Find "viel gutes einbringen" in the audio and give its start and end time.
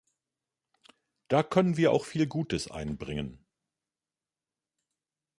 2.05-3.45